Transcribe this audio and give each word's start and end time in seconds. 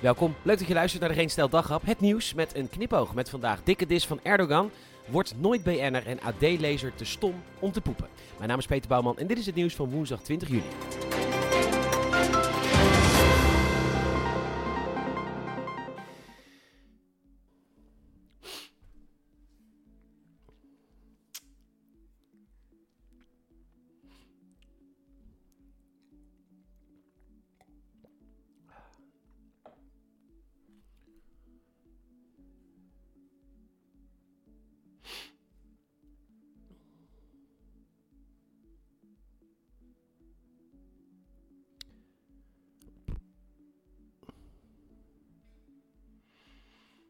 Welkom, 0.00 0.34
leuk 0.42 0.58
dat 0.58 0.68
je 0.68 0.74
luistert 0.74 1.00
naar 1.00 1.10
de 1.10 1.18
Geen 1.18 1.30
Stel. 1.30 1.50
Het 1.84 2.00
nieuws 2.00 2.34
met 2.34 2.56
een 2.56 2.68
knipoog 2.68 3.14
met 3.14 3.30
vandaag 3.30 3.62
dikke 3.62 3.86
dis 3.86 4.06
van 4.06 4.20
Erdogan. 4.22 4.70
Wordt 5.06 5.34
nooit 5.38 5.62
BN'er 5.62 6.06
en 6.06 6.20
AD-lezer 6.20 6.94
te 6.94 7.04
stom 7.04 7.34
om 7.58 7.72
te 7.72 7.80
poepen. 7.80 8.08
Mijn 8.36 8.48
naam 8.48 8.58
is 8.58 8.66
Peter 8.66 8.88
Bouwman 8.88 9.18
en 9.18 9.26
dit 9.26 9.38
is 9.38 9.46
het 9.46 9.54
nieuws 9.54 9.74
van 9.74 9.90
woensdag 9.90 10.20
20 10.20 10.48
juli. 10.48 10.62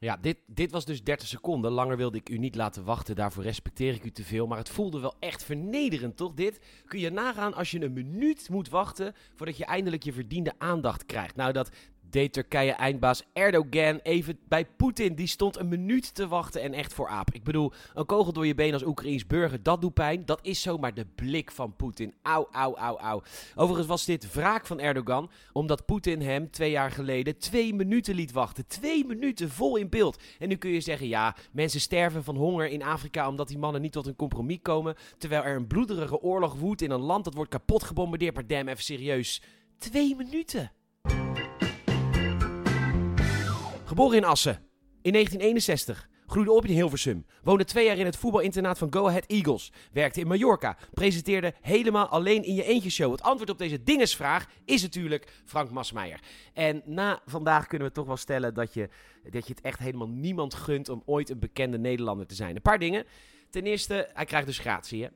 Ja, 0.00 0.16
dit, 0.16 0.38
dit 0.46 0.70
was 0.70 0.84
dus 0.84 1.02
30 1.04 1.28
seconden. 1.28 1.70
Langer 1.70 1.96
wilde 1.96 2.18
ik 2.18 2.28
u 2.28 2.38
niet 2.38 2.54
laten 2.54 2.84
wachten. 2.84 3.16
Daarvoor 3.16 3.42
respecteer 3.42 3.94
ik 3.94 4.04
u 4.04 4.10
te 4.10 4.24
veel. 4.24 4.46
Maar 4.46 4.58
het 4.58 4.68
voelde 4.68 5.00
wel 5.00 5.14
echt 5.18 5.44
vernederend, 5.44 6.16
toch? 6.16 6.34
Dit 6.34 6.60
kun 6.86 6.98
je 6.98 7.10
nagaan 7.10 7.54
als 7.54 7.70
je 7.70 7.82
een 7.82 7.92
minuut 7.92 8.48
moet 8.48 8.68
wachten 8.68 9.14
voordat 9.34 9.56
je 9.56 9.64
eindelijk 9.64 10.02
je 10.02 10.12
verdiende 10.12 10.52
aandacht 10.58 11.06
krijgt. 11.06 11.36
Nou, 11.36 11.52
dat 11.52 11.70
deed 12.10 12.32
Turkije-eindbaas 12.32 13.22
Erdogan 13.32 14.00
even 14.02 14.38
bij 14.48 14.66
Poetin. 14.76 15.14
Die 15.14 15.26
stond 15.26 15.58
een 15.58 15.68
minuut 15.68 16.14
te 16.14 16.28
wachten 16.28 16.62
en 16.62 16.74
echt 16.74 16.92
voor 16.92 17.08
aap. 17.08 17.30
Ik 17.32 17.44
bedoel, 17.44 17.72
een 17.94 18.06
kogel 18.06 18.32
door 18.32 18.46
je 18.46 18.54
been 18.54 18.72
als 18.72 18.84
Oekraïns 18.84 19.26
burger, 19.26 19.62
dat 19.62 19.80
doet 19.80 19.94
pijn. 19.94 20.24
Dat 20.24 20.38
is 20.42 20.62
zomaar 20.62 20.94
de 20.94 21.06
blik 21.14 21.50
van 21.50 21.76
Poetin. 21.76 22.14
Auw, 22.22 22.48
auw, 22.52 22.76
auw, 22.76 22.98
auw. 22.98 23.22
Overigens 23.54 23.88
was 23.88 24.04
dit 24.04 24.32
wraak 24.34 24.66
van 24.66 24.80
Erdogan, 24.80 25.30
omdat 25.52 25.86
Poetin 25.86 26.20
hem 26.20 26.50
twee 26.50 26.70
jaar 26.70 26.90
geleden 26.90 27.38
twee 27.38 27.74
minuten 27.74 28.14
liet 28.14 28.32
wachten. 28.32 28.66
Twee 28.66 29.06
minuten 29.06 29.50
vol 29.50 29.76
in 29.76 29.88
beeld. 29.88 30.22
En 30.38 30.48
nu 30.48 30.56
kun 30.56 30.70
je 30.70 30.80
zeggen, 30.80 31.08
ja, 31.08 31.36
mensen 31.52 31.80
sterven 31.80 32.24
van 32.24 32.36
honger 32.36 32.68
in 32.68 32.82
Afrika 32.82 33.28
omdat 33.28 33.48
die 33.48 33.58
mannen 33.58 33.80
niet 33.80 33.92
tot 33.92 34.06
een 34.06 34.16
compromis 34.16 34.58
komen. 34.62 34.94
Terwijl 35.18 35.42
er 35.42 35.56
een 35.56 35.66
bloederige 35.66 36.20
oorlog 36.20 36.54
woedt 36.54 36.82
in 36.82 36.90
een 36.90 37.00
land 37.00 37.24
dat 37.24 37.34
wordt 37.34 37.50
kapot 37.50 37.82
gebombardeerd. 37.82 38.34
Maar 38.34 38.46
damn, 38.46 38.68
even 38.68 38.82
serieus. 38.82 39.42
Twee 39.78 40.16
minuten. 40.16 40.72
Geboren 43.98 44.18
in 44.18 44.28
Assen 44.28 44.54
in 45.02 45.12
1961. 45.12 46.08
Groeide 46.26 46.52
op 46.52 46.64
in 46.64 46.74
Hilversum. 46.74 47.26
Woonde 47.42 47.64
twee 47.64 47.84
jaar 47.86 47.98
in 47.98 48.04
het 48.04 48.16
voetbalinternaat 48.16 48.78
van 48.78 48.92
Go 48.92 49.06
Ahead 49.06 49.26
Eagles. 49.26 49.72
Werkte 49.92 50.20
in 50.20 50.26
Mallorca. 50.26 50.76
Presenteerde 50.92 51.54
helemaal 51.60 52.06
alleen 52.06 52.44
in 52.44 52.54
je 52.54 52.64
eentje 52.64 52.90
show. 52.90 53.10
Het 53.12 53.22
antwoord 53.22 53.50
op 53.50 53.58
deze 53.58 53.82
dingesvraag 53.82 54.46
is 54.64 54.82
natuurlijk 54.82 55.42
Frank 55.44 55.70
Masmeijer. 55.70 56.20
En 56.52 56.82
na 56.84 57.22
vandaag 57.26 57.66
kunnen 57.66 57.88
we 57.88 57.94
toch 57.94 58.06
wel 58.06 58.16
stellen 58.16 58.54
dat 58.54 58.74
je, 58.74 58.88
dat 59.30 59.46
je 59.46 59.54
het 59.54 59.64
echt 59.64 59.78
helemaal 59.78 60.08
niemand 60.08 60.54
gunt 60.54 60.88
om 60.88 61.02
ooit 61.06 61.30
een 61.30 61.38
bekende 61.38 61.78
Nederlander 61.78 62.26
te 62.26 62.34
zijn. 62.34 62.56
Een 62.56 62.62
paar 62.62 62.78
dingen. 62.78 63.04
Ten 63.50 63.62
eerste, 63.62 64.10
hij 64.12 64.24
krijgt 64.24 64.46
dus 64.46 64.58
gratie. 64.58 65.08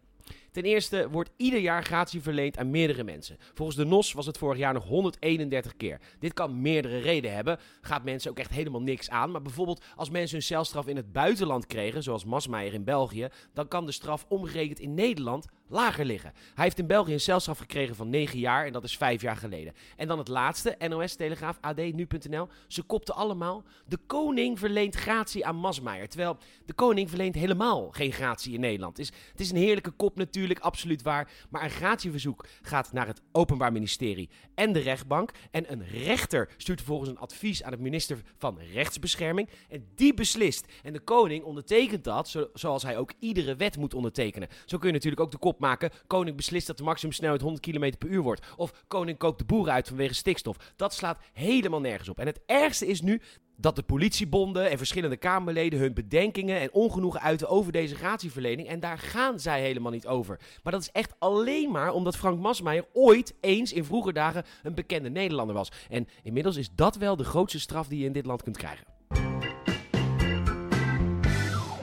Ten 0.52 0.62
eerste 0.62 1.08
wordt 1.10 1.30
ieder 1.36 1.60
jaar 1.60 1.84
gratie 1.84 2.22
verleend 2.22 2.58
aan 2.58 2.70
meerdere 2.70 3.04
mensen. 3.04 3.36
Volgens 3.54 3.76
de 3.76 3.84
NOS 3.84 4.12
was 4.12 4.26
het 4.26 4.38
vorig 4.38 4.58
jaar 4.58 4.72
nog 4.72 4.84
131 4.84 5.76
keer. 5.76 6.00
Dit 6.18 6.32
kan 6.32 6.60
meerdere 6.60 6.98
redenen 6.98 7.34
hebben. 7.36 7.58
Gaat 7.80 8.04
mensen 8.04 8.30
ook 8.30 8.38
echt 8.38 8.50
helemaal 8.50 8.82
niks 8.82 9.10
aan. 9.10 9.30
Maar 9.30 9.42
bijvoorbeeld 9.42 9.84
als 9.96 10.10
mensen 10.10 10.36
hun 10.36 10.46
celstraf 10.46 10.86
in 10.86 10.96
het 10.96 11.12
buitenland 11.12 11.66
kregen, 11.66 12.02
zoals 12.02 12.24
Masmeijer 12.24 12.74
in 12.74 12.84
België, 12.84 13.28
dan 13.52 13.68
kan 13.68 13.86
de 13.86 13.92
straf 13.92 14.26
omgerekend 14.28 14.78
in 14.78 14.94
Nederland 14.94 15.46
lager 15.72 16.04
liggen. 16.04 16.32
Hij 16.54 16.64
heeft 16.64 16.78
in 16.78 16.86
België 16.86 17.12
een 17.12 17.20
celstraf 17.20 17.58
gekregen 17.58 17.96
van 17.96 18.10
9 18.10 18.38
jaar 18.38 18.66
en 18.66 18.72
dat 18.72 18.84
is 18.84 18.96
5 18.96 19.22
jaar 19.22 19.36
geleden. 19.36 19.72
En 19.96 20.08
dan 20.08 20.18
het 20.18 20.28
laatste, 20.28 20.76
NOS, 20.88 21.14
Telegraaf, 21.14 21.58
AD, 21.60 21.76
Nu.nl. 21.76 22.48
Ze 22.68 22.82
kopten 22.82 23.14
allemaal, 23.14 23.64
de 23.86 23.98
koning 24.06 24.58
verleent 24.58 24.94
gratie 24.94 25.46
aan 25.46 25.56
Masmeijer. 25.56 26.08
Terwijl 26.08 26.36
de 26.66 26.72
koning 26.72 27.08
verleent 27.08 27.34
helemaal 27.34 27.90
geen 27.90 28.12
gratie 28.12 28.54
in 28.54 28.60
Nederland. 28.60 28.96
Het 28.96 29.06
is, 29.06 29.12
het 29.30 29.40
is 29.40 29.50
een 29.50 29.56
heerlijke 29.56 29.90
kop 29.90 30.16
natuurlijk, 30.16 30.40
absoluut 30.50 31.02
waar. 31.02 31.30
Maar 31.50 31.62
een 31.62 31.70
gratieverzoek 31.70 32.46
gaat 32.62 32.92
naar 32.92 33.06
het 33.06 33.22
Openbaar 33.32 33.72
Ministerie 33.72 34.30
en 34.54 34.72
de 34.72 34.78
rechtbank. 34.78 35.30
En 35.50 35.72
een 35.72 35.84
rechter 35.84 36.48
stuurt 36.56 36.78
vervolgens 36.78 37.10
een 37.10 37.18
advies 37.18 37.62
aan 37.62 37.72
het 37.72 37.80
minister 37.80 38.18
van 38.38 38.58
Rechtsbescherming. 38.72 39.48
En 39.68 39.86
die 39.94 40.14
beslist. 40.14 40.66
En 40.82 40.92
de 40.92 41.00
koning 41.00 41.44
ondertekent 41.44 42.04
dat, 42.04 42.28
zo, 42.28 42.50
zoals 42.54 42.82
hij 42.82 42.98
ook 42.98 43.12
iedere 43.18 43.56
wet 43.56 43.76
moet 43.76 43.94
ondertekenen. 43.94 44.48
Zo 44.66 44.78
kun 44.78 44.86
je 44.86 44.94
natuurlijk 44.94 45.22
ook 45.22 45.30
de 45.30 45.38
kop 45.38 45.60
maken. 45.60 45.90
Koning 46.06 46.36
beslist 46.36 46.66
dat 46.66 46.76
de 46.76 46.84
maximumsnelheid 46.84 47.40
100 47.42 47.64
km 47.64 47.92
per 47.98 48.08
uur 48.08 48.22
wordt. 48.22 48.46
Of 48.56 48.84
koning 48.88 49.18
koopt 49.18 49.38
de 49.38 49.44
boeren 49.44 49.72
uit 49.72 49.88
vanwege 49.88 50.14
stikstof. 50.14 50.56
Dat 50.76 50.94
slaat 50.94 51.18
helemaal 51.32 51.80
nergens 51.80 52.08
op. 52.08 52.18
En 52.18 52.26
het 52.26 52.40
ergste 52.46 52.86
is 52.86 53.00
nu 53.00 53.20
dat 53.62 53.76
de 53.76 53.82
politiebonden 53.82 54.70
en 54.70 54.78
verschillende 54.78 55.16
Kamerleden 55.16 55.78
hun 55.78 55.94
bedenkingen 55.94 56.60
en 56.60 56.72
ongenoegen 56.72 57.20
uiten 57.20 57.48
over 57.48 57.72
deze 57.72 57.94
gratieverlening. 57.94 58.68
En 58.68 58.80
daar 58.80 58.98
gaan 58.98 59.40
zij 59.40 59.60
helemaal 59.60 59.92
niet 59.92 60.06
over. 60.06 60.40
Maar 60.62 60.72
dat 60.72 60.82
is 60.82 60.90
echt 60.92 61.14
alleen 61.18 61.70
maar 61.70 61.92
omdat 61.92 62.16
Frank 62.16 62.40
Masmeijer 62.40 62.86
ooit 62.92 63.34
eens 63.40 63.72
in 63.72 63.84
vroeger 63.84 64.12
dagen 64.12 64.44
een 64.62 64.74
bekende 64.74 65.10
Nederlander 65.10 65.54
was. 65.54 65.72
En 65.88 66.08
inmiddels 66.22 66.56
is 66.56 66.70
dat 66.74 66.96
wel 66.96 67.16
de 67.16 67.24
grootste 67.24 67.60
straf 67.60 67.88
die 67.88 67.98
je 67.98 68.06
in 68.06 68.12
dit 68.12 68.26
land 68.26 68.42
kunt 68.42 68.56
krijgen 68.56 68.86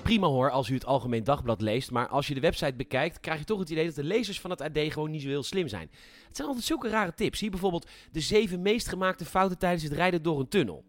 prima 0.10 0.28
hoor 0.28 0.52
als 0.52 0.70
u 0.70 0.74
het 0.74 0.86
Algemeen 0.86 1.24
Dagblad 1.24 1.62
leest. 1.62 1.92
Maar 1.92 2.08
als 2.08 2.28
je 2.28 2.34
de 2.34 2.40
website 2.40 2.74
bekijkt, 2.74 3.20
krijg 3.20 3.40
je 3.40 3.46
toch 3.46 3.60
het 3.60 3.70
idee 3.70 3.86
dat 3.86 3.96
de 3.96 4.04
lezers 4.04 4.40
van 4.40 4.50
het 4.50 4.62
AD 4.62 4.78
gewoon 4.78 5.12
niet 5.12 5.22
zo 5.22 5.28
heel 5.28 5.44
slim 5.44 5.68
zijn. 5.68 5.90
Het 6.28 6.36
zijn 6.36 6.48
altijd 6.48 6.66
zulke 6.66 6.90
rare 6.90 7.14
tips. 7.14 7.40
Hier 7.40 7.50
bijvoorbeeld 7.50 7.90
de 8.12 8.20
zeven 8.20 8.62
meest 8.62 8.88
gemaakte 8.88 9.26
fouten 9.26 9.58
tijdens 9.58 9.84
het 9.84 9.94
rijden 9.94 10.22
door 10.22 10.40
een 10.40 10.48
tunnel. 10.48 10.84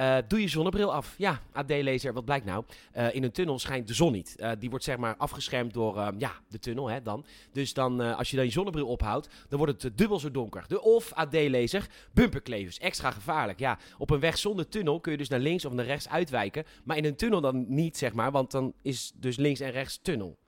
Uh, 0.00 0.16
doe 0.28 0.40
je 0.40 0.48
zonnebril 0.48 0.92
af. 0.92 1.14
Ja, 1.18 1.40
AD-lezer, 1.52 2.12
wat 2.12 2.24
blijkt 2.24 2.46
nou? 2.46 2.64
Uh, 2.96 3.14
in 3.14 3.22
een 3.22 3.32
tunnel 3.32 3.58
schijnt 3.58 3.88
de 3.88 3.94
zon 3.94 4.12
niet. 4.12 4.36
Uh, 4.38 4.50
die 4.58 4.70
wordt 4.70 4.84
zeg 4.84 4.96
maar 4.96 5.16
afgeschermd 5.16 5.72
door 5.72 6.12
ja, 6.18 6.32
de 6.48 6.58
tunnel 6.58 6.88
hè, 6.88 7.02
dan. 7.02 7.24
Dus 7.52 7.74
dan, 7.74 8.00
als 8.16 8.30
je 8.30 8.36
dan 8.36 8.44
je 8.44 8.50
zonnebril 8.50 8.86
ophoudt, 8.86 9.28
dan 9.48 9.58
wordt 9.58 9.82
het 9.82 9.98
dubbel 9.98 10.18
zo 10.18 10.30
donker. 10.30 10.64
De 10.68 10.82
of, 10.82 11.12
AD-lezer, 11.12 11.86
bumperklevers. 12.12 12.78
Extra 12.78 13.10
gevaarlijk. 13.10 13.58
Ja, 13.58 13.78
op 13.98 14.10
een 14.10 14.20
weg 14.20 14.38
zonder 14.38 14.68
tunnel 14.68 15.00
kun 15.00 15.12
je 15.12 15.18
dus 15.18 15.28
naar 15.28 15.40
links 15.40 15.64
of 15.64 15.72
naar 15.72 15.84
rechts 15.84 16.08
uitwijken. 16.08 16.64
Maar 16.84 16.96
in 16.96 17.04
een 17.04 17.16
tunnel 17.16 17.40
dan 17.40 17.64
niet, 17.68 17.96
zeg 17.96 18.12
maar. 18.12 18.30
Want 18.30 18.50
dan 18.50 18.72
is 18.82 19.12
dus 19.14 19.36
links 19.36 19.60
en 19.60 19.70
rechts 19.70 19.98
tunnel. 20.02 20.38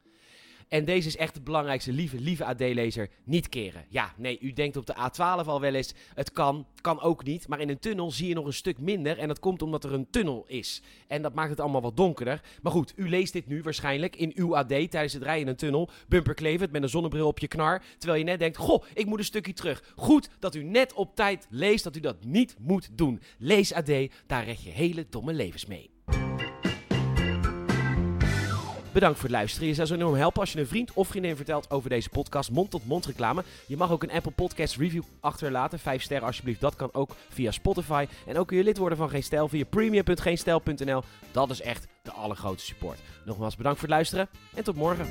En 0.71 0.85
deze 0.85 1.09
is 1.09 1.17
echt 1.17 1.35
het 1.35 1.45
belangrijkste, 1.45 1.93
lieve, 1.93 2.21
lieve 2.21 2.45
AD-lezer, 2.45 3.09
niet 3.25 3.49
keren. 3.49 3.85
Ja, 3.89 4.13
nee, 4.17 4.39
u 4.41 4.53
denkt 4.53 4.77
op 4.77 4.87
de 4.87 4.95
A12 4.95 5.47
al 5.47 5.61
wel 5.61 5.75
eens, 5.75 5.95
het 6.15 6.33
kan, 6.33 6.67
kan 6.81 7.01
ook 7.01 7.25
niet. 7.25 7.49
Maar 7.49 7.61
in 7.61 7.69
een 7.69 7.79
tunnel 7.79 8.11
zie 8.11 8.29
je 8.29 8.35
nog 8.35 8.47
een 8.47 8.53
stuk 8.53 8.79
minder 8.79 9.19
en 9.19 9.29
dat 9.29 9.39
komt 9.39 9.63
omdat 9.63 9.85
er 9.85 9.93
een 9.93 10.11
tunnel 10.11 10.45
is. 10.47 10.83
En 11.07 11.23
dat 11.23 11.35
maakt 11.35 11.51
het 11.51 11.61
allemaal 11.61 11.81
wat 11.81 11.97
donkerder. 11.97 12.43
Maar 12.63 12.73
goed, 12.73 12.93
u 12.97 13.09
leest 13.09 13.33
dit 13.33 13.47
nu 13.47 13.63
waarschijnlijk 13.63 14.17
in 14.17 14.33
uw 14.35 14.57
AD 14.57 14.69
tijdens 14.69 15.13
het 15.13 15.23
rijden 15.23 15.43
in 15.43 15.49
een 15.49 15.57
tunnel. 15.57 15.91
Bumperklevend 16.09 16.73
met 16.73 16.83
een 16.83 16.89
zonnebril 16.89 17.27
op 17.27 17.39
je 17.39 17.49
knar. 17.49 17.83
Terwijl 17.99 18.19
je 18.19 18.27
net 18.27 18.39
denkt, 18.39 18.57
goh, 18.57 18.85
ik 18.95 19.07
moet 19.07 19.19
een 19.19 19.25
stukje 19.25 19.53
terug. 19.53 19.93
Goed 19.97 20.29
dat 20.39 20.55
u 20.55 20.63
net 20.63 20.93
op 20.93 21.15
tijd 21.17 21.47
leest 21.51 21.85
dat 21.85 21.97
u 21.97 22.01
dat 22.01 22.25
niet 22.25 22.57
moet 22.59 22.89
doen. 22.93 23.21
Lees 23.39 23.73
AD, 23.73 23.91
daar 24.27 24.45
red 24.45 24.63
je 24.63 24.71
hele 24.71 25.07
domme 25.09 25.33
levens 25.33 25.67
mee. 25.67 25.91
Bedankt 28.93 29.19
voor 29.19 29.29
het 29.29 29.39
luisteren. 29.39 29.69
Je 29.69 29.75
zou 29.75 29.87
zo 29.87 29.95
enorm 29.95 30.15
helpen 30.15 30.41
als 30.41 30.53
je 30.53 30.59
een 30.59 30.67
vriend 30.67 30.93
of 30.93 31.09
vriendin 31.09 31.37
vertelt 31.37 31.71
over 31.71 31.91
deze 31.91 32.09
podcast. 32.09 32.51
Mond-tot-mond 32.51 33.07
reclame. 33.07 33.45
Je 33.67 33.77
mag 33.77 33.91
ook 33.91 34.03
een 34.03 34.11
Apple 34.11 34.33
Podcast 34.33 34.77
review 34.77 35.03
achterlaten. 35.21 35.79
Vijf 35.79 36.03
sterren 36.03 36.27
alsjeblieft. 36.27 36.61
Dat 36.61 36.77
kan 36.77 36.89
ook 36.93 37.11
via 37.29 37.51
Spotify. 37.51 38.07
En 38.27 38.39
ook 38.39 38.47
kun 38.47 38.57
je 38.57 38.65
lid 38.65 38.79
worden 38.79 38.99
van 38.99 39.09
Geen 39.11 39.23
Stijl 39.23 39.49
via 39.49 39.65
premium.geenstijl.nl. 39.65 41.03
Dat 41.31 41.51
is 41.51 41.61
echt 41.61 41.87
de 42.03 42.13
allergrootste 42.13 42.67
support. 42.67 42.99
Nogmaals 43.25 43.57
bedankt 43.57 43.79
voor 43.79 43.89
het 43.89 43.97
luisteren 43.97 44.29
en 44.55 44.65
tot 44.65 44.77
morgen. 44.77 45.07